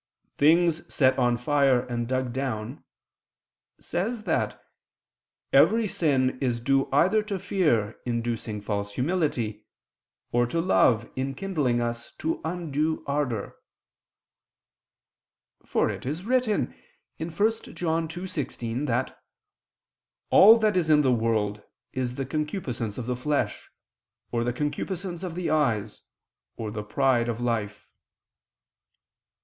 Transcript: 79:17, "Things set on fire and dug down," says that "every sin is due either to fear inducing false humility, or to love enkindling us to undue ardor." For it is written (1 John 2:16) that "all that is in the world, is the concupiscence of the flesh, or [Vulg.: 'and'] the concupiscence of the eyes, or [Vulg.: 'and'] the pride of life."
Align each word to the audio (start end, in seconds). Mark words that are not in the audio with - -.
79:17, 0.39 0.39
"Things 0.39 0.93
set 0.95 1.19
on 1.19 1.37
fire 1.37 1.81
and 1.81 2.07
dug 2.07 2.33
down," 2.33 2.83
says 3.79 4.23
that 4.23 4.59
"every 5.53 5.85
sin 5.87 6.39
is 6.41 6.59
due 6.59 6.89
either 6.91 7.21
to 7.21 7.37
fear 7.37 7.97
inducing 8.03 8.61
false 8.61 8.93
humility, 8.93 9.63
or 10.31 10.47
to 10.47 10.59
love 10.59 11.07
enkindling 11.15 11.79
us 11.81 12.13
to 12.15 12.41
undue 12.43 13.03
ardor." 13.05 13.55
For 15.63 15.91
it 15.91 16.03
is 16.07 16.23
written 16.25 16.73
(1 17.17 17.29
John 17.29 18.07
2:16) 18.07 18.87
that 18.87 19.19
"all 20.31 20.57
that 20.57 20.75
is 20.75 20.89
in 20.89 21.03
the 21.03 21.13
world, 21.13 21.61
is 21.93 22.15
the 22.15 22.25
concupiscence 22.25 22.97
of 22.97 23.05
the 23.05 23.15
flesh, 23.15 23.69
or 24.31 24.41
[Vulg.: 24.41 24.47
'and'] 24.47 24.47
the 24.47 24.57
concupiscence 24.57 25.21
of 25.21 25.35
the 25.35 25.51
eyes, 25.51 26.01
or 26.57 26.69
[Vulg.: 26.69 26.69
'and'] 26.69 26.75
the 26.77 26.89
pride 26.91 27.29
of 27.29 27.39
life." 27.39 27.87